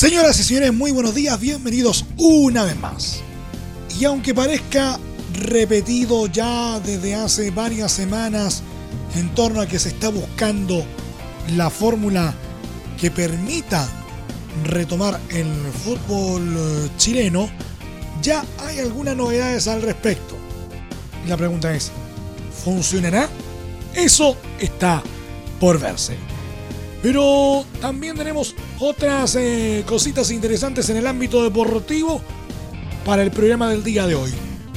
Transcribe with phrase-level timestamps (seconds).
[0.00, 3.20] Señoras y señores, muy buenos días, bienvenidos una vez más.
[3.98, 4.98] Y aunque parezca
[5.34, 8.62] repetido ya desde hace varias semanas
[9.14, 10.86] en torno a que se está buscando
[11.54, 12.32] la fórmula
[12.98, 13.86] que permita
[14.64, 15.52] retomar el
[15.84, 17.50] fútbol eh, chileno,
[18.22, 20.34] ya hay algunas novedades al respecto.
[21.28, 21.92] La pregunta es,
[22.64, 23.28] ¿funcionará?
[23.92, 25.02] Eso está
[25.60, 26.16] por verse.
[27.02, 32.20] Pero también tenemos otras eh, cositas interesantes en el ámbito deportivo
[33.04, 34.32] para el programa del día de hoy.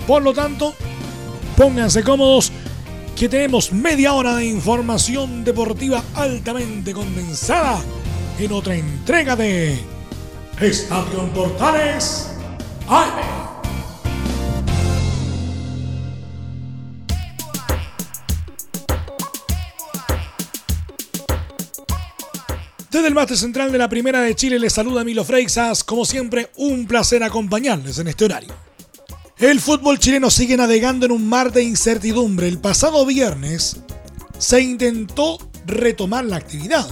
[0.08, 0.74] Por lo tanto,
[1.58, 2.52] pónganse cómodos
[3.18, 7.82] que tenemos media hora de información deportiva altamente condensada
[8.40, 9.80] en otra entrega de
[10.60, 12.30] Estadio Portales
[12.88, 13.33] AM.
[23.04, 25.84] Desde el máster central de la Primera de Chile les saluda Milo Freixas.
[25.84, 28.54] Como siempre, un placer acompañarles en este horario.
[29.38, 32.48] El fútbol chileno sigue navegando en un mar de incertidumbre.
[32.48, 33.76] El pasado viernes
[34.38, 36.88] se intentó retomar la actividad,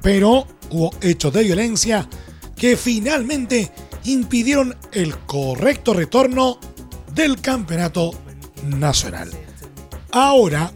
[0.00, 2.08] pero hubo hechos de violencia
[2.54, 3.72] que finalmente
[4.04, 6.60] impidieron el correcto retorno
[7.16, 8.12] del campeonato
[8.64, 9.32] nacional.
[10.12, 10.72] Ahora,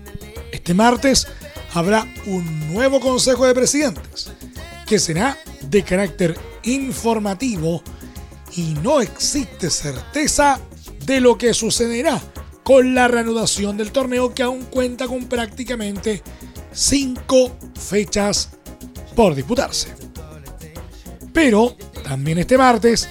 [0.51, 1.29] este martes,
[1.73, 4.33] habrá un nuevo Consejo de Presidentes
[4.91, 5.39] que será
[5.69, 7.81] de carácter informativo
[8.57, 10.59] y no existe certeza
[11.07, 12.21] de lo que sucederá
[12.65, 16.25] con la reanudación del torneo que aún cuenta con prácticamente
[16.73, 18.51] cinco fechas
[19.15, 19.95] por disputarse.
[21.33, 23.09] Pero también este martes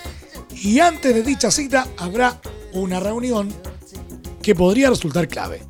[0.61, 2.41] y antes de dicha cita habrá
[2.73, 3.53] una reunión
[4.41, 5.61] que podría resultar clave.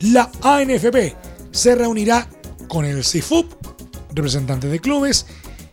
[0.00, 1.16] La ANFP
[1.52, 2.28] se reunirá
[2.68, 3.57] con el CIFUP,
[4.14, 5.26] representantes de clubes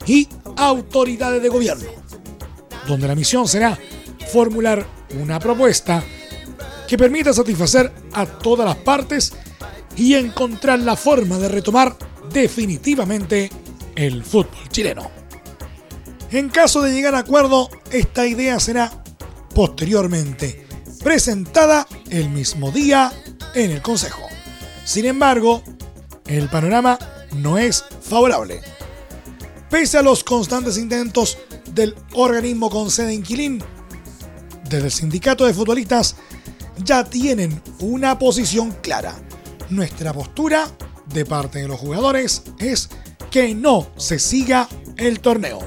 [0.06, 1.90] y autoridades de gobierno,
[2.88, 3.78] donde la misión será
[4.32, 4.86] formular
[5.20, 6.04] una propuesta
[6.88, 9.34] que permita satisfacer a todas las partes
[9.96, 11.96] y encontrar la forma de retomar
[12.32, 13.50] definitivamente
[13.96, 15.10] el fútbol chileno.
[16.32, 18.92] En caso de llegar a acuerdo, esta idea será
[19.54, 20.68] posteriormente
[21.04, 23.12] presentada el mismo día
[23.54, 24.24] en el Consejo.
[24.84, 25.64] Sin embargo,
[26.26, 27.00] el panorama
[27.42, 28.62] no es favorable.
[29.70, 31.38] Pese a los constantes intentos
[31.74, 33.64] del organismo con sede en Quilín,
[34.70, 36.16] desde el sindicato de futbolistas
[36.84, 39.16] ya tienen una posición clara.
[39.70, 40.68] Nuestra postura
[41.08, 42.90] de parte de los jugadores es
[43.32, 44.68] que no se siga
[44.98, 45.60] el torneo.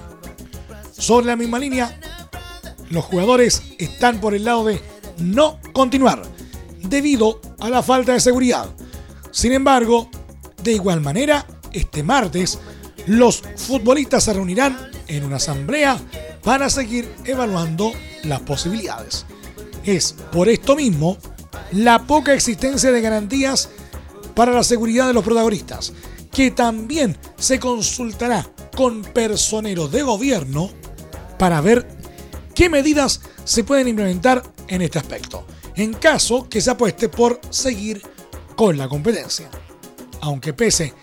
[0.92, 1.98] Sobre la misma línea,
[2.90, 4.80] los jugadores están por el lado de
[5.18, 6.22] no continuar
[6.82, 8.68] debido a la falta de seguridad
[9.30, 10.10] sin embargo,
[10.64, 11.46] de igual manera,
[11.78, 12.58] este martes,
[13.06, 15.98] los futbolistas se reunirán en una asamblea
[16.42, 17.92] para seguir evaluando
[18.24, 19.24] las posibilidades.
[19.84, 21.16] Es por esto mismo
[21.72, 23.70] la poca existencia de garantías
[24.34, 25.92] para la seguridad de los protagonistas,
[26.30, 30.70] que también se consultará con personeros de gobierno
[31.38, 31.88] para ver
[32.54, 38.02] qué medidas se pueden implementar en este aspecto, en caso que se apueste por seguir
[38.54, 39.48] con la competencia.
[40.20, 40.94] Aunque pese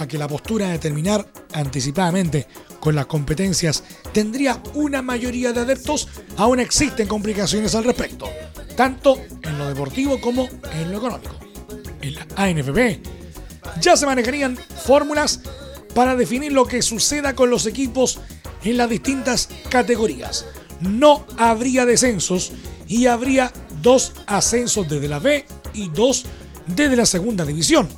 [0.00, 2.46] a que la postura de terminar anticipadamente
[2.80, 8.28] con las competencias tendría una mayoría de adeptos, aún existen complicaciones al respecto,
[8.76, 11.36] tanto en lo deportivo como en lo económico.
[12.00, 13.02] En la ANFP
[13.80, 15.40] ya se manejarían fórmulas
[15.94, 18.18] para definir lo que suceda con los equipos
[18.64, 20.46] en las distintas categorías.
[20.80, 22.52] No habría descensos
[22.86, 25.44] y habría dos ascensos desde la B
[25.74, 26.24] y dos
[26.66, 27.88] desde la segunda división.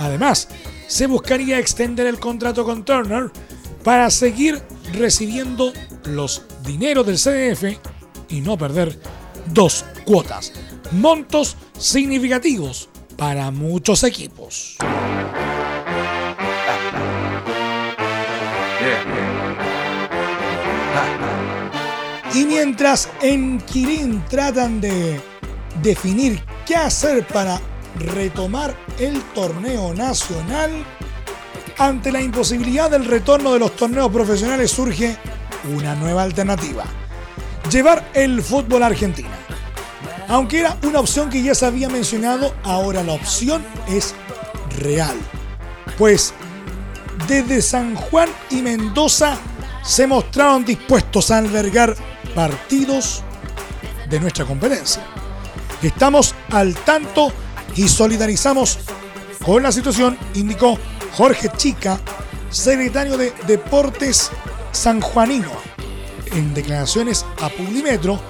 [0.00, 0.48] Además,
[0.86, 3.30] se buscaría extender el contrato con Turner
[3.84, 4.62] para seguir
[4.94, 5.72] recibiendo
[6.04, 7.78] los dineros del CDF
[8.30, 8.98] y no perder
[9.52, 10.52] dos cuotas.
[10.92, 14.78] Montos significativos para muchos equipos.
[22.32, 25.20] Y mientras en Kirin tratan de
[25.82, 27.60] definir qué hacer para
[27.98, 30.84] retomar el torneo nacional,
[31.78, 35.16] ante la imposibilidad del retorno de los torneos profesionales surge
[35.74, 36.84] una nueva alternativa.
[37.70, 39.30] Llevar el fútbol a Argentina.
[40.28, 44.14] Aunque era una opción que ya se había mencionado, ahora la opción es
[44.78, 45.16] real.
[45.98, 46.32] Pues
[47.26, 49.36] desde San Juan y Mendoza
[49.82, 51.96] se mostraron dispuestos a albergar
[52.34, 53.22] partidos
[54.08, 55.02] de nuestra competencia.
[55.82, 57.32] Estamos al tanto
[57.76, 58.78] y solidarizamos
[59.44, 60.78] con la situación, indicó
[61.12, 61.98] Jorge Chica,
[62.50, 64.30] secretario de Deportes
[64.72, 65.50] sanjuanino,
[66.32, 68.20] en declaraciones a Publimetro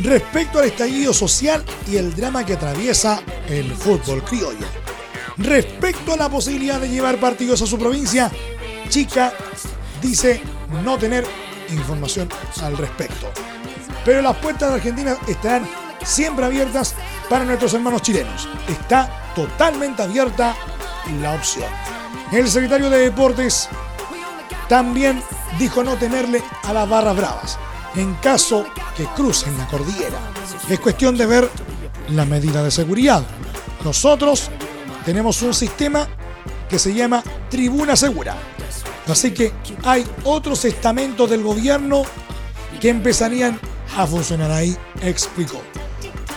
[0.00, 4.66] respecto al estallido social y el drama que atraviesa el fútbol criollo.
[5.38, 8.30] Respecto a la posibilidad de llevar partidos a su provincia,
[8.88, 9.32] Chica
[10.00, 10.42] dice
[10.84, 11.24] no tener
[11.70, 12.28] información
[12.62, 13.30] al respecto.
[14.04, 15.66] Pero las puertas de Argentina estarán
[16.04, 16.94] siempre abiertas
[17.28, 18.48] para nuestros hermanos chilenos.
[18.68, 20.54] Está totalmente abierta
[21.20, 21.68] la opción.
[22.30, 23.68] El secretario de Deportes
[24.68, 25.22] también
[25.58, 27.58] dijo no temerle a las barras bravas
[27.96, 28.64] en caso
[28.96, 30.18] que crucen la cordillera.
[30.68, 31.50] Es cuestión de ver
[32.08, 33.22] la medida de seguridad.
[33.84, 34.50] Nosotros
[35.04, 36.08] tenemos un sistema
[36.68, 38.36] que se llama Tribuna Segura.
[39.08, 39.52] Así que
[39.84, 42.02] hay otros estamentos del gobierno
[42.80, 43.58] que empezarían
[43.96, 45.60] a funcionar ahí, explicó.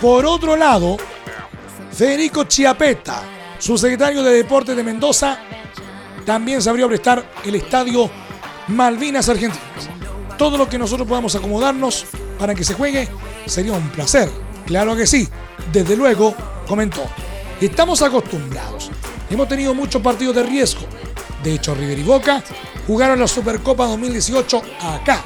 [0.00, 0.98] Por otro lado,
[1.90, 3.22] Federico Chiapeta,
[3.58, 5.38] su secretario de Deportes de Mendoza,
[6.26, 8.10] también se abrió a prestar el estadio
[8.68, 9.88] Malvinas Argentinas.
[10.36, 12.04] Todo lo que nosotros podamos acomodarnos
[12.38, 13.08] para que se juegue
[13.46, 14.30] sería un placer.
[14.66, 15.26] Claro que sí.
[15.72, 16.34] Desde luego,
[16.68, 17.02] comentó.
[17.58, 18.90] Estamos acostumbrados.
[19.30, 20.82] Hemos tenido muchos partidos de riesgo.
[21.42, 22.44] De hecho, River y Boca
[22.86, 25.24] jugaron la Supercopa 2018 acá.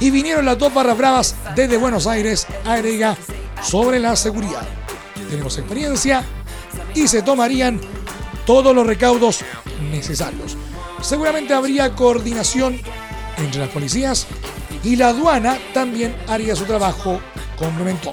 [0.00, 3.16] Y vinieron las dos barras bravas desde Buenos Aires a Erega
[3.62, 4.66] sobre la seguridad
[5.32, 6.24] tenemos experiencia
[6.94, 7.80] y se tomarían
[8.44, 9.40] todos los recaudos
[9.90, 10.58] necesarios.
[11.00, 12.78] Seguramente habría coordinación
[13.38, 14.26] entre las policías
[14.84, 17.18] y la aduana también haría su trabajo,
[17.56, 18.12] complementó.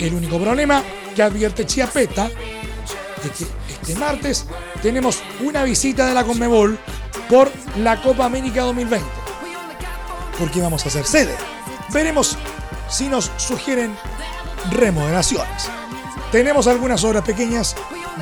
[0.00, 0.82] El único problema
[1.14, 2.28] que advierte Chiapeta
[3.22, 4.46] es que este martes
[4.82, 6.76] tenemos una visita de la Conmebol
[7.30, 9.06] por la Copa América 2020.
[10.36, 11.36] Porque vamos a hacer sede.
[11.92, 12.36] Veremos
[12.88, 13.96] si nos sugieren
[14.70, 15.70] remodelaciones
[16.34, 17.76] tenemos algunas obras pequeñas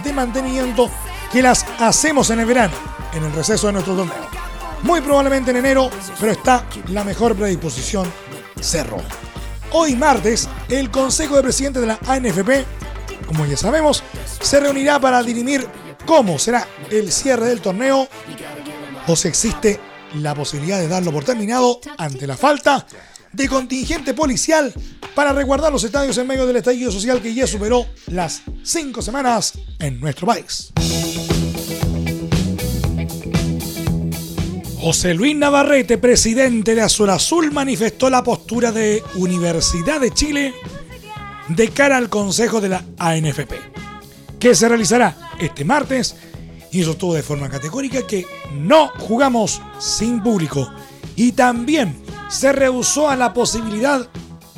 [0.05, 0.91] de mantenimiento
[1.33, 2.75] que las hacemos en el verano,
[3.15, 4.29] en el receso de nuestro torneo.
[4.83, 5.89] Muy probablemente en enero,
[6.21, 8.13] pero está la mejor predisposición
[8.61, 8.99] cerro.
[9.71, 12.67] Hoy martes, el Consejo de Presidentes de la ANFP,
[13.27, 14.03] como ya sabemos,
[14.43, 15.67] se reunirá para dirimir
[16.05, 18.07] cómo será el cierre del torneo
[19.07, 19.81] o si existe
[20.17, 22.87] la posibilidad de darlo por terminado ante la falta
[23.33, 24.73] de contingente policial
[25.15, 29.55] para resguardar los estadios en medio del estallido social que ya superó las cinco semanas
[29.79, 30.73] en nuestro país.
[34.81, 40.55] José Luis Navarrete, presidente de Azul Azul, manifestó la postura de Universidad de Chile
[41.49, 43.53] de cara al Consejo de la ANFP,
[44.41, 46.17] que se realizará este martes
[46.73, 50.69] y sostuvo de forma categórica que no jugamos sin público
[51.15, 52.02] y también
[52.33, 54.09] se rehusó a la posibilidad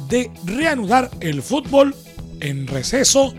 [0.09, 1.94] de reanudar el fútbol
[2.41, 3.35] en receso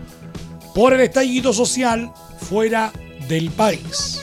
[0.74, 2.92] por el estallido social fuera
[3.28, 4.20] del país.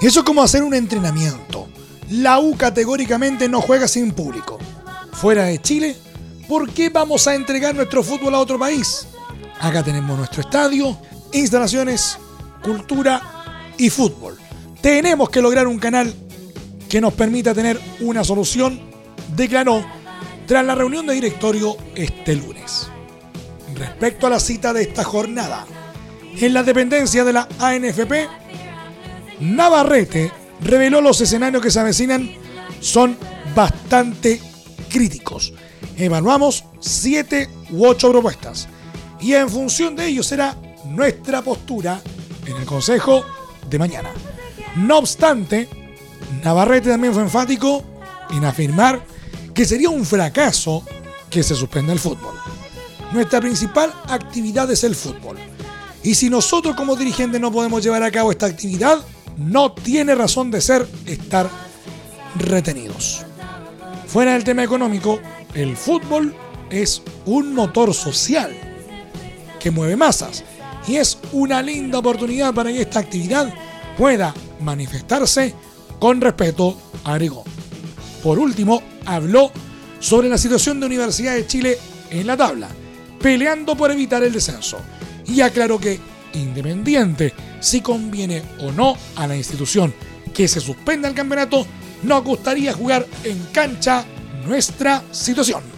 [0.00, 1.66] Eso es como hacer un entrenamiento.
[2.10, 4.58] La U categóricamente no juega sin público.
[5.12, 5.96] Fuera de Chile,
[6.48, 9.08] ¿por qué vamos a entregar nuestro fútbol a otro país?
[9.60, 10.96] Acá tenemos nuestro estadio,
[11.32, 12.16] instalaciones,
[12.62, 14.38] cultura y fútbol.
[14.80, 16.14] Tenemos que lograr un canal
[16.88, 18.85] que nos permita tener una solución,
[19.34, 19.84] declaró
[20.46, 22.88] tras la reunión de directorio este lunes.
[23.74, 25.66] Respecto a la cita de esta jornada,
[26.38, 28.28] en la dependencia de la ANFP,
[29.40, 30.30] Navarrete
[30.60, 32.30] reveló los escenarios que se avecinan
[32.80, 33.16] son
[33.54, 34.40] bastante
[34.90, 35.52] críticos.
[35.96, 38.68] Evaluamos siete u ocho propuestas
[39.20, 42.00] y en función de ello será nuestra postura
[42.46, 43.24] en el Consejo
[43.68, 44.10] de mañana.
[44.76, 45.68] No obstante,
[46.44, 47.82] Navarrete también fue enfático
[48.30, 49.02] en afirmar
[49.56, 50.84] que sería un fracaso
[51.30, 52.34] que se suspenda el fútbol.
[53.14, 55.38] Nuestra principal actividad es el fútbol.
[56.02, 58.98] Y si nosotros como dirigentes no podemos llevar a cabo esta actividad,
[59.38, 61.48] no tiene razón de ser estar
[62.38, 63.24] retenidos.
[64.06, 65.20] Fuera del tema económico,
[65.54, 66.34] el fútbol
[66.68, 68.54] es un motor social
[69.58, 70.44] que mueve masas
[70.86, 73.54] y es una linda oportunidad para que esta actividad
[73.96, 75.54] pueda manifestarse
[75.98, 77.42] con respeto, agregó.
[78.26, 79.52] Por último, habló
[80.00, 81.78] sobre la situación de Universidad de Chile
[82.10, 82.66] en la tabla,
[83.20, 84.80] peleando por evitar el descenso,
[85.28, 86.00] y aclaró que,
[86.32, 89.94] independiente si conviene o no a la institución
[90.34, 91.64] que se suspenda el campeonato,
[92.02, 94.04] nos gustaría jugar en cancha
[94.44, 95.75] nuestra situación.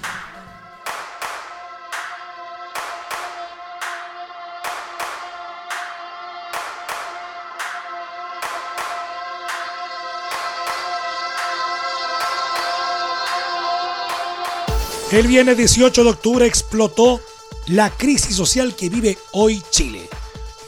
[15.11, 17.23] El viernes 18 de octubre explotó
[17.67, 20.07] la crisis social que vive hoy Chile.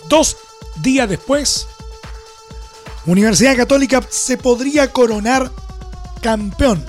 [0.09, 0.39] Dos
[0.77, 1.69] días después,
[3.05, 5.53] Universidad Católica se podría coronar
[6.23, 6.83] campeón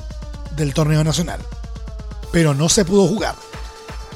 [0.56, 1.42] del torneo nacional,
[2.32, 3.36] pero no se pudo jugar.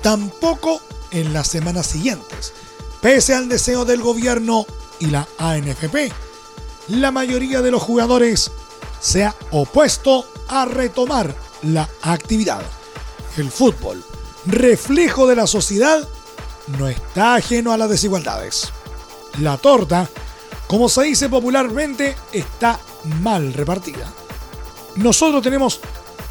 [0.01, 0.79] Tampoco
[1.11, 2.53] en las semanas siguientes,
[3.01, 4.65] pese al deseo del gobierno
[4.99, 6.09] y la ANFP.
[6.87, 8.49] La mayoría de los jugadores
[9.01, 12.61] se ha opuesto a retomar la actividad
[13.37, 14.03] el fútbol,
[14.45, 16.07] reflejo de la sociedad,
[16.67, 18.71] no está ajeno a las desigualdades.
[19.39, 20.09] La torta,
[20.67, 22.79] como se dice popularmente, está
[23.21, 24.11] mal repartida.
[24.95, 25.79] Nosotros tenemos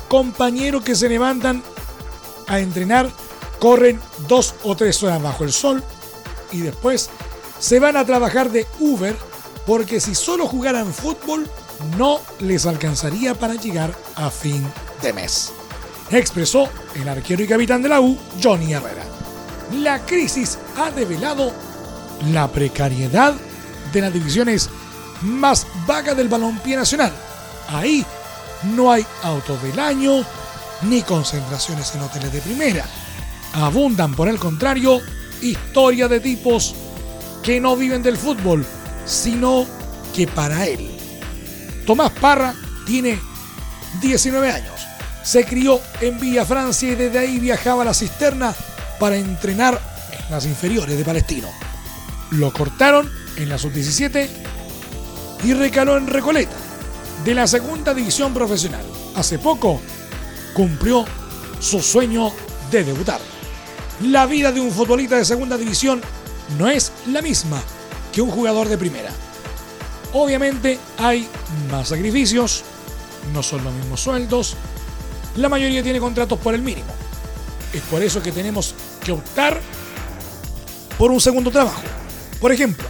[0.09, 1.63] compañeros que se levantan
[2.47, 3.11] a entrenar,
[3.59, 5.83] corren dos o tres horas bajo el sol
[6.53, 7.11] y después
[7.59, 9.17] se van a trabajar de Uber
[9.67, 11.49] porque si solo jugaran fútbol
[11.97, 14.67] no les alcanzaría para llegar a fin
[15.03, 15.53] de mes
[16.19, 19.05] expresó el arquero y capitán de la U, Johnny Herrera.
[19.73, 21.53] La crisis ha develado
[22.31, 23.35] la precariedad
[23.93, 24.69] de las divisiones
[25.23, 27.13] más vagas del balompié nacional.
[27.69, 28.05] Ahí
[28.75, 30.25] no hay autos del año
[30.83, 32.85] ni concentraciones en hoteles de primera.
[33.55, 35.01] Abundan, por el contrario,
[35.41, 36.75] historias de tipos
[37.43, 38.65] que no viven del fútbol,
[39.07, 39.67] sino
[40.15, 40.91] que para él.
[41.87, 42.55] Tomás Parra
[42.87, 43.19] tiene
[44.01, 44.74] 19 años
[45.25, 48.55] se crió en Villa Francia y desde ahí viajaba a la cisterna
[49.01, 49.81] para entrenar
[50.13, 51.49] en las inferiores de Palestino.
[52.31, 54.29] Lo cortaron en la sub-17
[55.45, 56.57] y recaló en Recoleta,
[57.25, 58.85] de la segunda división profesional.
[59.17, 59.81] Hace poco
[60.53, 61.05] cumplió
[61.59, 62.31] su sueño
[62.71, 63.21] de debutar.
[64.03, 66.03] La vida de un futbolista de segunda división
[66.59, 67.63] no es la misma
[68.13, 69.11] que un jugador de primera.
[70.13, 71.27] Obviamente hay
[71.71, 72.63] más sacrificios,
[73.33, 74.57] no son los mismos sueldos,
[75.37, 76.89] la mayoría tiene contratos por el mínimo.
[77.73, 78.75] Es por eso que tenemos
[79.05, 79.61] que optar
[80.97, 81.83] por un segundo trabajo.
[82.41, 82.87] Por ejemplo,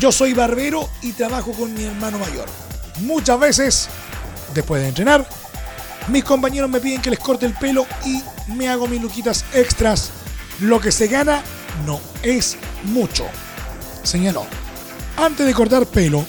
[0.00, 2.46] yo soy barbero y trabajo con mi hermano mayor.
[3.00, 3.88] Muchas veces,
[4.54, 5.28] después de entrenar,
[6.08, 10.10] mis compañeros me piden que les corte el pelo y me hago mis luquitas extras.
[10.60, 11.42] Lo que se gana
[11.86, 13.24] no es mucho,
[14.02, 14.46] señaló.
[15.16, 16.24] Antes de cortar pelo,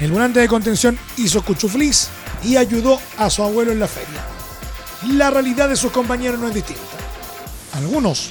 [0.00, 2.08] el volante de contención hizo cuchuflis
[2.42, 4.35] y ayudó a su abuelo en la feria
[5.04, 6.82] la realidad de sus compañeros no es distinta.
[7.74, 8.30] Algunos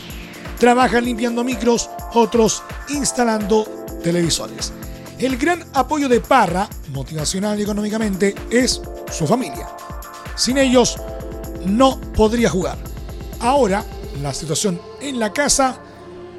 [0.60, 3.66] trabajan limpiando micros, otros instalando
[4.04, 4.74] televisores.
[5.20, 8.82] El gran apoyo de Parra, motivacional y económicamente, es
[9.12, 9.68] su familia.
[10.36, 10.98] Sin ellos,
[11.66, 12.78] no podría jugar.
[13.40, 13.86] Ahora,
[14.22, 15.80] la situación en la casa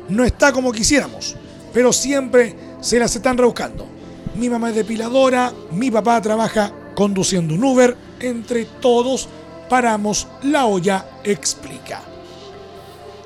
[0.09, 1.37] no está como quisiéramos,
[1.73, 3.87] pero siempre se las están rebuscando.
[4.35, 9.28] Mi mamá es depiladora, mi papá trabaja conduciendo un Uber, entre todos
[9.68, 12.00] Paramos la olla explica.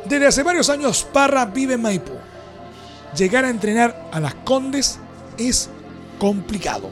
[0.04, 2.12] Desde hace varios años Parra vive en Maipú.
[3.16, 4.99] Llegar a entrenar a las Condes
[5.37, 5.68] es
[6.18, 6.90] complicado.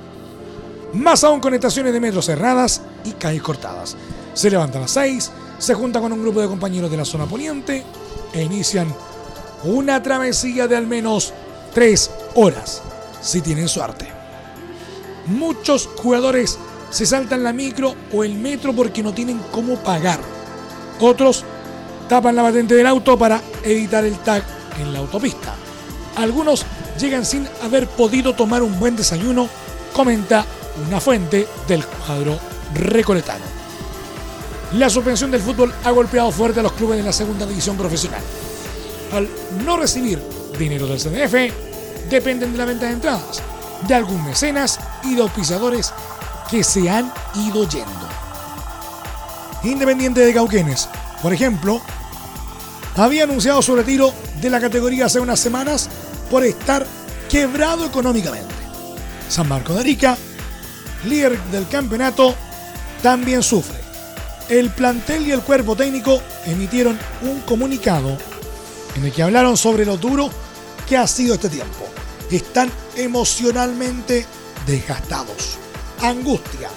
[0.92, 3.96] Más aún con estaciones de metro cerradas y calles cortadas.
[4.34, 7.26] Se levanta a las 6, se junta con un grupo de compañeros de la zona
[7.26, 7.84] poniente
[8.32, 8.94] e inician
[9.64, 11.32] una travesía de al menos
[11.74, 12.82] 3 horas,
[13.20, 14.08] si tienen suerte.
[15.26, 16.58] Muchos jugadores
[16.90, 20.20] se saltan la micro o el metro porque no tienen cómo pagar.
[21.00, 21.44] Otros
[22.08, 24.42] tapan la patente del auto para evitar el tag
[24.80, 25.54] en la autopista.
[26.16, 26.64] Algunos
[26.98, 29.48] llegan sin haber podido tomar un buen desayuno,
[29.92, 30.44] comenta
[30.86, 32.38] una fuente del cuadro
[32.74, 33.44] recoletano.
[34.74, 38.20] La suspensión del fútbol ha golpeado fuerte a los clubes de la segunda división profesional.
[39.12, 39.28] Al
[39.64, 40.20] no recibir
[40.58, 43.42] dinero del CDF, dependen de la venta de entradas,
[43.86, 45.92] de algún mecenas y de auspiciadores
[46.50, 48.08] que se han ido yendo.
[49.64, 50.88] Independiente de Cauquenes,
[51.22, 51.80] por ejemplo,
[52.96, 55.88] había anunciado su retiro de la categoría hace unas semanas
[56.30, 56.86] por estar
[57.28, 58.54] quebrado económicamente.
[59.28, 60.16] San Marco de Arica,
[61.04, 62.34] líder del campeonato,
[63.02, 63.78] también sufre.
[64.48, 68.16] El plantel y el cuerpo técnico emitieron un comunicado
[68.94, 70.30] en el que hablaron sobre lo duro
[70.88, 71.86] que ha sido este tiempo.
[72.30, 74.24] Están emocionalmente
[74.66, 75.58] desgastados
[76.02, 76.70] angustia,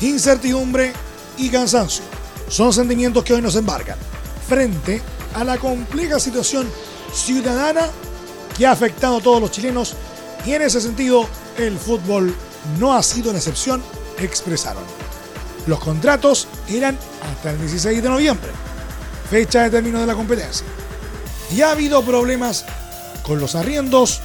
[0.00, 0.92] incertidumbre
[1.36, 2.04] y cansancio.
[2.48, 3.98] Son sentimientos que hoy nos embargan
[4.48, 5.02] frente
[5.34, 6.68] a la compleja situación
[7.12, 7.88] ciudadana
[8.56, 9.94] que ha afectado a todos los chilenos
[10.44, 12.34] y en ese sentido el fútbol
[12.78, 13.82] no ha sido una excepción,
[14.18, 14.82] expresaron.
[15.66, 18.50] Los contratos eran hasta el 16 de noviembre,
[19.30, 20.66] fecha de término de la competencia.
[21.54, 22.64] Y ha habido problemas
[23.22, 24.20] con los arriendos,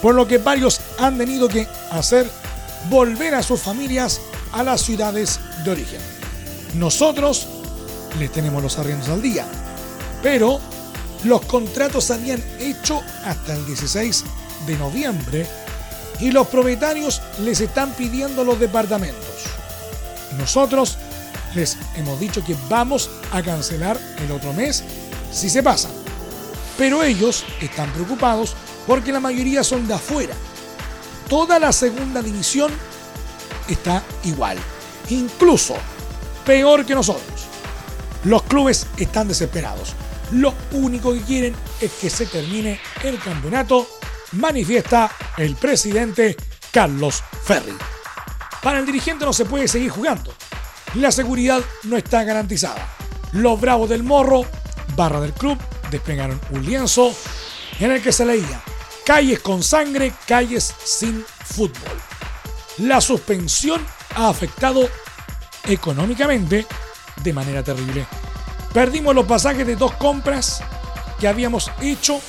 [0.00, 2.30] por lo que varios han tenido que hacer
[2.88, 4.20] volver a sus familias
[4.52, 6.00] a las ciudades de origen.
[6.74, 7.46] Nosotros
[8.18, 9.46] les tenemos los arriendos al día,
[10.22, 10.60] pero
[11.24, 14.24] los contratos habían hecho hasta el 16
[14.66, 15.46] de noviembre
[16.20, 19.22] y los propietarios les están pidiendo los departamentos.
[20.38, 20.98] Nosotros
[21.54, 24.82] les hemos dicho que vamos a cancelar el otro mes
[25.32, 25.88] si se pasa.
[26.78, 28.54] Pero ellos están preocupados
[28.86, 30.34] porque la mayoría son de afuera.
[31.28, 32.72] Toda la segunda división
[33.68, 34.58] está igual.
[35.10, 35.74] Incluso
[36.44, 37.46] peor que nosotros.
[38.24, 39.94] Los clubes están desesperados.
[40.32, 43.86] Lo único que quieren es que se termine el campeonato,
[44.32, 46.36] manifiesta el presidente
[46.70, 47.74] Carlos Ferri.
[48.62, 50.32] Para el dirigente no se puede seguir jugando.
[50.94, 52.96] La seguridad no está garantizada.
[53.32, 54.44] Los Bravos del Morro,
[54.94, 55.58] barra del club,
[55.90, 57.14] despegaron un lienzo
[57.80, 58.62] en el que se leía
[59.04, 61.98] calles con sangre, calles sin fútbol.
[62.78, 64.88] La suspensión ha afectado
[65.64, 66.66] económicamente
[67.22, 68.06] de manera terrible.
[68.72, 70.62] Perdimos los pasajes de dos compras
[71.20, 72.20] que habíamos hecho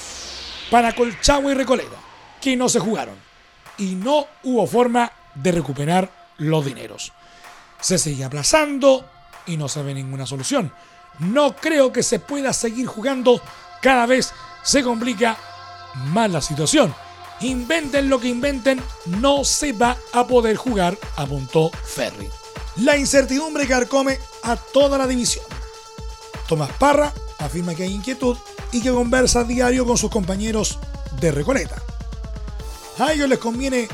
[0.69, 1.95] para Colchagua y Recoleta,
[2.41, 3.15] que no se jugaron.
[3.77, 7.13] Y no hubo forma de recuperar los dineros.
[7.79, 9.09] Se sigue aplazando
[9.45, 10.71] y no se ve ninguna solución.
[11.19, 13.41] No creo que se pueda seguir jugando.
[13.81, 15.37] Cada vez se complica
[15.95, 16.93] más la situación.
[17.41, 22.29] Inventen lo que inventen, no se va a poder jugar, apuntó Ferry.
[22.77, 25.45] La incertidumbre carcome a toda la división.
[26.47, 28.37] Tomás Parra afirma que hay inquietud
[28.71, 30.79] y que conversa a diario con sus compañeros
[31.19, 31.81] de Recoleta.
[32.99, 33.87] A ellos les conviene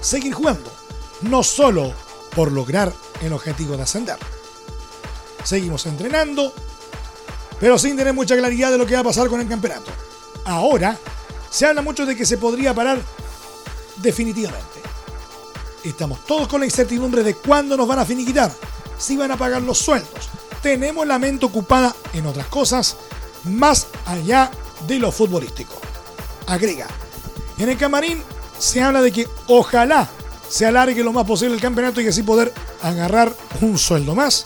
[0.00, 0.72] seguir jugando,
[1.22, 1.92] no solo
[2.34, 2.92] por lograr
[3.22, 4.16] el objetivo de ascender.
[5.44, 6.52] Seguimos entrenando,
[7.58, 9.90] pero sin tener mucha claridad de lo que va a pasar con el campeonato.
[10.44, 10.98] Ahora
[11.50, 12.98] se habla mucho de que se podría parar
[13.96, 14.80] definitivamente.
[15.84, 18.52] Estamos todos con la incertidumbre de cuándo nos van a finiquitar,
[18.98, 20.28] si van a pagar los sueldos.
[20.62, 22.96] Tenemos la mente ocupada en otras cosas
[23.44, 24.50] más allá
[24.86, 25.74] de lo futbolístico.
[26.46, 26.86] Agrega,
[27.58, 28.22] en el camarín
[28.58, 30.08] se habla de que ojalá
[30.48, 34.44] se alargue lo más posible el campeonato y así poder agarrar un sueldo más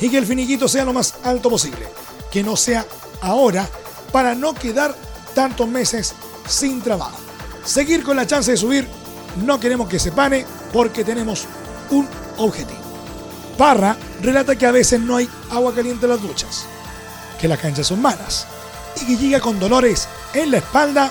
[0.00, 1.88] y que el finiquito sea lo más alto posible,
[2.30, 2.86] que no sea
[3.20, 3.68] ahora
[4.12, 4.94] para no quedar
[5.34, 6.14] tantos meses
[6.48, 7.18] sin trabajo.
[7.64, 8.86] Seguir con la chance de subir,
[9.44, 11.46] no queremos que se pane porque tenemos
[11.90, 12.80] un objetivo.
[13.58, 16.66] Parra relata que a veces no hay agua caliente en las duchas,
[17.40, 18.46] que las canchas son malas
[19.00, 21.10] y que llega con dolores en la espalda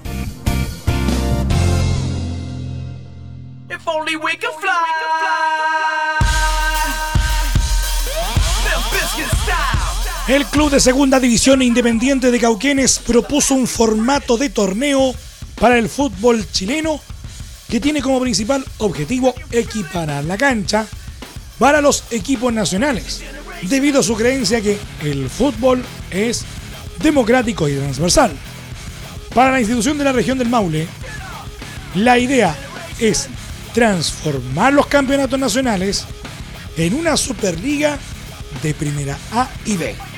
[10.29, 15.15] El club de segunda división independiente de Cauquenes propuso un formato de torneo
[15.59, 17.01] para el fútbol chileno
[17.67, 20.85] que tiene como principal objetivo equiparar la cancha
[21.57, 23.23] para los equipos nacionales,
[23.63, 26.45] debido a su creencia que el fútbol es
[27.01, 28.31] democrático y transversal.
[29.33, 30.87] Para la institución de la región del Maule,
[31.95, 32.55] La idea
[32.99, 33.29] es
[33.73, 36.05] transformar los campeonatos nacionales
[36.77, 37.97] en una Superliga
[38.61, 40.08] de primera A y B.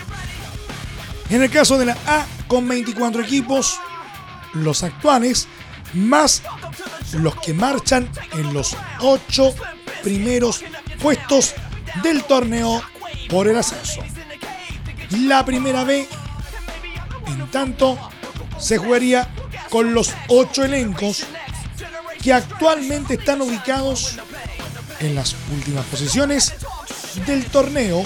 [1.31, 3.79] En el caso de la A, con 24 equipos,
[4.51, 5.47] los actuales,
[5.93, 6.41] más
[7.13, 9.55] los que marchan en los 8
[10.03, 10.61] primeros
[11.01, 11.55] puestos
[12.03, 12.81] del torneo
[13.29, 14.01] por el ascenso.
[15.11, 16.05] La primera B,
[17.27, 17.97] en tanto,
[18.59, 19.33] se jugaría
[19.69, 21.23] con los 8 elencos
[22.21, 24.17] que actualmente están ubicados
[24.99, 26.55] en las últimas posiciones
[27.25, 28.05] del torneo,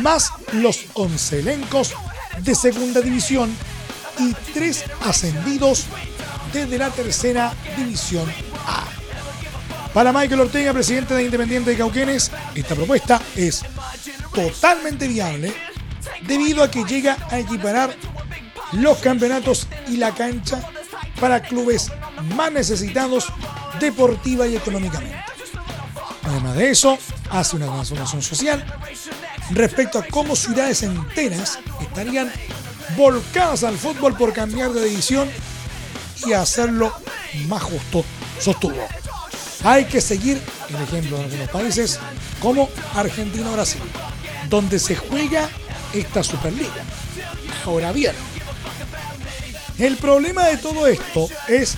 [0.00, 1.92] más los 11 elencos
[2.40, 3.54] de segunda división
[4.18, 5.86] y 3 ascendidos
[6.52, 8.30] desde la tercera división
[8.66, 8.84] A.
[9.94, 13.62] Para Michael Ortega, presidente de Independiente de Cauquenes, esta propuesta es
[14.34, 15.52] totalmente viable
[16.26, 17.94] debido a que llega a equiparar
[18.72, 20.60] los campeonatos y la cancha
[21.20, 21.90] para clubes
[22.36, 23.26] más necesitados
[23.78, 25.22] deportiva y económicamente.
[26.24, 26.98] Además de eso,
[27.30, 28.64] hace una transformación social
[29.50, 32.30] respecto a cómo ciudades enteras estarían
[32.96, 35.28] volcadas al fútbol por cambiar de división
[36.26, 36.92] y hacerlo
[37.48, 38.04] más justo,
[38.38, 38.86] sostuvo.
[39.64, 41.98] Hay que seguir el ejemplo de algunos países
[42.40, 43.82] como Argentina Brasil,
[44.48, 45.48] donde se juega
[45.92, 46.84] esta Superliga.
[47.64, 48.14] Ahora bien,
[49.78, 51.76] el problema de todo esto es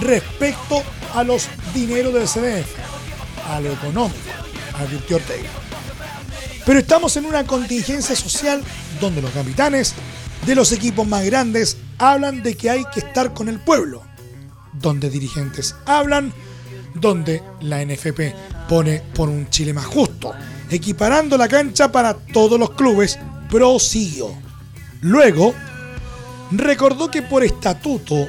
[0.00, 0.82] respecto
[1.14, 2.68] a los dineros del CDF,
[3.48, 4.18] a lo económico,
[4.78, 5.67] advirtió Ortega.
[6.68, 8.62] Pero estamos en una contingencia social
[9.00, 9.94] donde los capitanes
[10.44, 14.02] de los equipos más grandes hablan de que hay que estar con el pueblo,
[14.74, 16.30] donde dirigentes hablan,
[16.92, 18.34] donde la NFP
[18.68, 20.34] pone por un Chile más justo,
[20.68, 24.34] equiparando la cancha para todos los clubes, prosiguió.
[25.00, 25.54] Luego,
[26.50, 28.28] recordó que por estatuto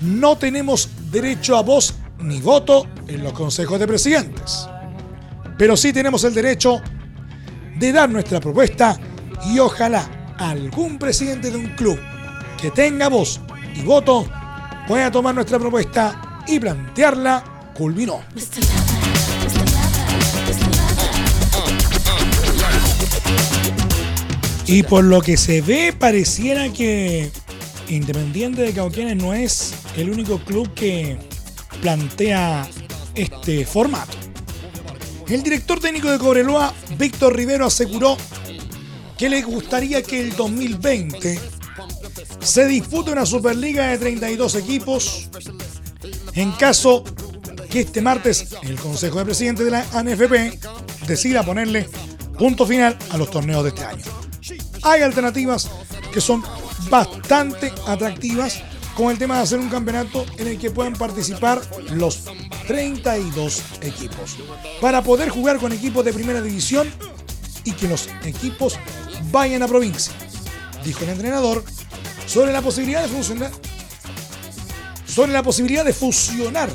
[0.00, 4.66] no tenemos derecho a voz ni voto en los consejos de presidentes,
[5.56, 6.82] pero sí tenemos el derecho
[7.80, 8.96] de dar nuestra propuesta
[9.46, 11.98] y ojalá algún presidente de un club
[12.60, 13.40] que tenga voz
[13.74, 14.28] y voto
[14.86, 18.20] pueda tomar nuestra propuesta y plantearla, culminó.
[24.66, 27.32] Y por lo que se ve, pareciera que
[27.88, 31.18] Independiente de Cauquenes no es el único club que
[31.80, 32.68] plantea
[33.14, 34.19] este formato.
[35.30, 38.16] El director técnico de Cobreloa, Víctor Rivero, aseguró
[39.16, 41.38] que le gustaría que el 2020
[42.40, 45.30] se dispute una Superliga de 32 equipos
[46.34, 47.04] en caso
[47.70, 50.58] que este martes el Consejo de Presidentes de la ANFP
[51.06, 51.88] decida ponerle
[52.36, 54.04] punto final a los torneos de este año.
[54.82, 55.70] Hay alternativas
[56.12, 56.42] que son
[56.90, 58.62] bastante atractivas
[59.00, 62.24] con el tema de hacer un campeonato en el que puedan participar los
[62.66, 64.36] 32 equipos.
[64.78, 66.86] Para poder jugar con equipos de primera división
[67.64, 68.78] y que los equipos
[69.32, 70.12] vayan a provincia,
[70.84, 71.64] dijo el entrenador,
[72.26, 73.50] sobre la posibilidad de funcionar
[75.06, 76.68] sobre la posibilidad de fusionar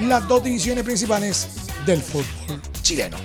[0.00, 1.46] las dos divisiones principales
[1.84, 2.24] del fútbol
[2.80, 3.18] chileno.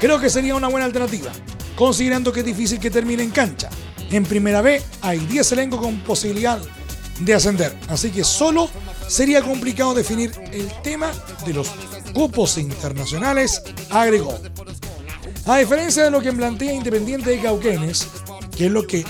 [0.00, 1.30] Creo que sería una buena alternativa,
[1.76, 3.68] considerando que es difícil que termine en cancha.
[4.10, 6.58] En primera B hay 10 elencos con posibilidad
[7.20, 8.68] de ascender, así que solo
[9.08, 11.12] sería complicado definir el tema
[11.46, 11.70] de los
[12.12, 14.38] cupos internacionales, agregó.
[15.46, 18.08] A diferencia de lo que plantea Independiente de Cauquenes,
[18.56, 19.04] que es lo que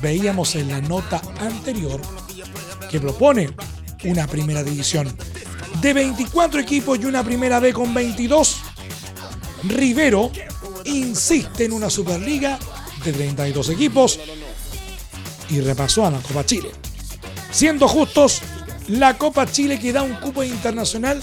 [0.00, 2.00] veíamos en la nota anterior,
[2.90, 3.50] que propone
[4.04, 5.14] una primera división
[5.80, 8.56] de 24 equipos y una primera B con 22,
[9.64, 10.30] Rivero
[10.84, 12.58] insiste en una Superliga
[13.04, 14.18] de 32 equipos
[15.50, 16.70] y repasó a la Copa Chile.
[17.56, 18.42] Siendo justos,
[18.86, 21.22] la Copa Chile que da un cupo internacional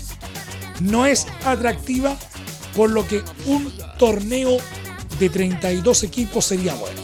[0.80, 2.18] no es atractiva,
[2.76, 4.58] por lo que un torneo
[5.20, 7.00] de 32 equipos sería bueno.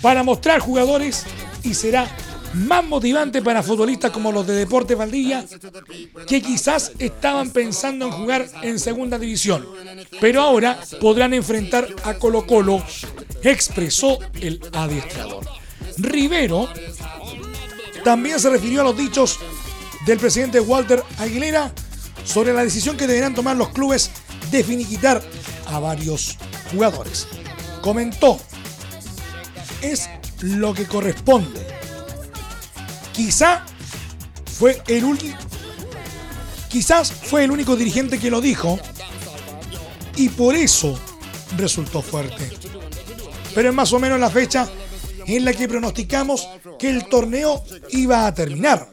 [0.00, 1.26] Para mostrar jugadores
[1.62, 2.08] y será
[2.54, 5.44] más motivante para futbolistas como los de Deporte Valdivia,
[6.26, 9.68] que quizás estaban pensando en jugar en segunda división,
[10.22, 12.82] pero ahora podrán enfrentar a Colo Colo,
[13.42, 15.44] expresó el adiestrador.
[15.98, 16.66] Rivero
[18.04, 19.38] también se refirió a los dichos
[20.06, 21.72] del presidente Walter Aguilera
[22.24, 24.10] sobre la decisión que deberán tomar los clubes
[24.50, 25.22] de finiquitar
[25.66, 26.38] a varios
[26.70, 27.26] jugadores.
[27.80, 28.38] Comentó,
[29.82, 30.08] es
[30.40, 31.74] lo que corresponde
[33.14, 33.64] Quizá
[34.58, 35.36] fue el último.
[36.68, 38.78] Quizás fue el único dirigente que lo dijo
[40.16, 40.98] y por eso
[41.56, 42.50] resultó fuerte.
[43.54, 44.68] Pero es más o menos la fecha
[45.26, 48.88] en la que pronosticamos que el torneo iba a terminar.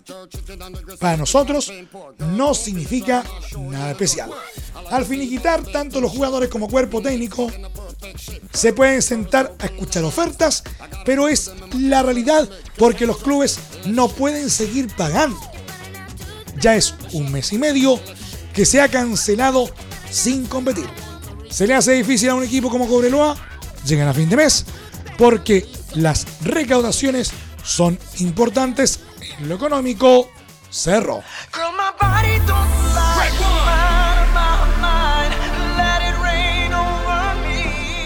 [1.00, 1.72] Para nosotros
[2.20, 3.24] no significa
[3.58, 4.32] nada especial.
[4.90, 7.52] Al finiquitar, tanto los jugadores como cuerpo técnico
[8.54, 10.64] se pueden sentar a escuchar ofertas,
[11.06, 15.40] pero es la realidad porque los clubes no pueden seguir pagando.
[16.60, 18.00] Ya es un mes y medio
[18.54, 19.70] que se ha cancelado
[20.10, 20.86] sin competir.
[21.50, 23.36] Se le hace difícil a un equipo como Cobreloa,
[23.86, 24.66] llegan a fin de mes,
[25.18, 27.32] porque las recaudaciones
[27.64, 29.00] son importantes
[29.40, 30.30] en lo económico.
[30.70, 31.22] Cerro.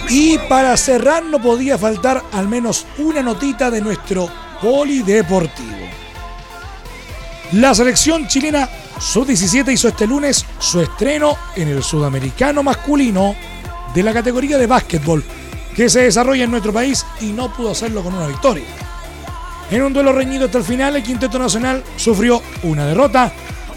[0.09, 4.29] Y para cerrar no podía faltar al menos una notita de nuestro
[4.61, 5.75] polideportivo.
[7.51, 8.67] La selección chilena
[8.99, 13.35] sub-17 hizo este lunes su estreno en el sudamericano masculino
[13.93, 15.23] de la categoría de básquetbol
[15.75, 18.65] que se desarrolla en nuestro país y no pudo hacerlo con una victoria.
[19.69, 23.31] En un duelo reñido hasta el final, el Quinteto Nacional sufrió una derrota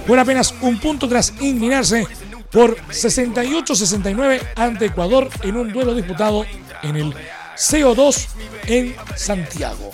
[0.06, 2.06] por apenas un punto tras inclinarse
[2.50, 6.46] por 68-69 ante Ecuador en un duelo disputado
[6.82, 7.14] en el
[7.56, 8.26] CO2
[8.66, 9.90] en Santiago.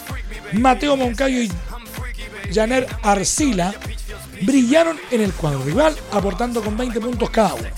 [0.52, 1.50] Mateo Moncayo y
[2.52, 3.74] Janer Arcila
[4.42, 7.68] brillaron en el cuadro rival, aportando con 20 puntos cada uno.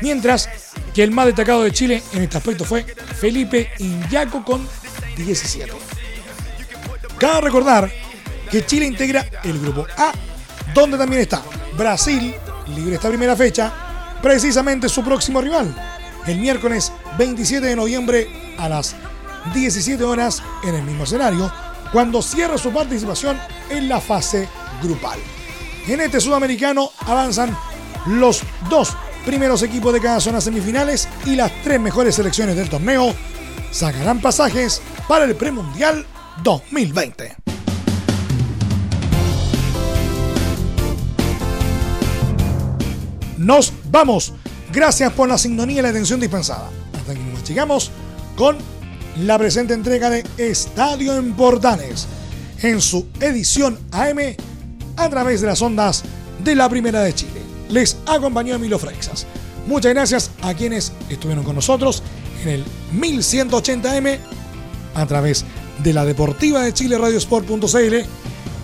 [0.00, 0.48] Mientras
[0.94, 4.66] que el más destacado de Chile en este aspecto fue Felipe Inyaco con
[5.16, 5.72] 17.
[7.18, 7.90] Cabe recordar
[8.50, 10.12] que Chile integra el grupo A,
[10.74, 11.42] donde también está
[11.76, 12.34] Brasil,
[12.74, 13.72] libre esta primera fecha,
[14.22, 15.74] precisamente su próximo rival,
[16.26, 18.96] el miércoles 27 de noviembre a las
[19.54, 21.52] 17 horas en el mismo escenario,
[21.92, 24.48] cuando cierra su participación en la fase
[24.82, 25.18] grupal.
[25.86, 27.56] En este sudamericano avanzan
[28.06, 33.14] los dos primeros equipos de cada zona semifinales y las tres mejores selecciones del torneo
[33.70, 36.04] sacarán pasajes para el premundial
[36.42, 37.36] 2020.
[43.38, 44.34] Nos vamos.
[44.72, 46.68] Gracias por la sintonía y la atención dispensada.
[46.96, 47.90] Hasta aquí nos llegamos
[48.36, 48.58] con
[49.18, 52.06] la presente entrega de Estadio en Portales
[52.62, 54.36] en su edición AM
[54.96, 56.04] a través de las ondas
[56.44, 57.39] de la Primera de Chile.
[57.70, 59.26] Les acompañó Emilio Freixas.
[59.66, 62.02] Muchas gracias a quienes estuvieron con nosotros
[62.42, 64.18] en el 1180M
[64.94, 65.44] a través
[65.82, 67.96] de la Deportiva de Chile Radiosport.cl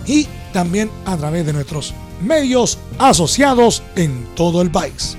[0.05, 5.15] y también a través de nuestros medios asociados en todo el país.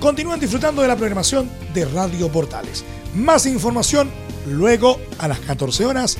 [0.00, 2.84] Continúen disfrutando de la programación de Radio Portales.
[3.14, 4.10] Más información
[4.46, 6.16] luego a las 14 horas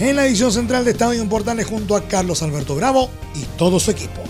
[0.00, 3.90] en la edición central de Estadio Portales junto a Carlos Alberto Bravo y todo su
[3.90, 4.22] equipo.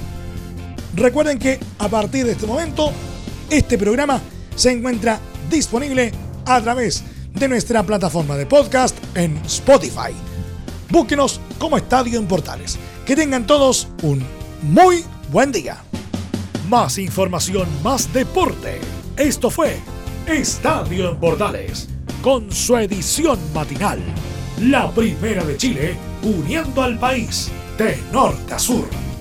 [0.95, 2.93] Recuerden que a partir de este momento,
[3.51, 4.21] este programa
[4.55, 5.19] se encuentra
[5.51, 6.13] disponible
[6.45, 7.03] a través
[7.35, 10.13] de nuestra plataforma de podcast en Spotify.
[10.91, 12.79] Búsquenos como Estadio en Portales.
[13.07, 14.23] Que tengan todos un
[14.63, 15.79] muy buen día.
[16.69, 18.79] Más información, más deporte.
[19.17, 19.79] Esto fue
[20.27, 21.89] Estadio en Portales,
[22.23, 24.01] con su edición matinal.
[24.61, 29.12] La primera de Chile, uniendo al país de norte a sur.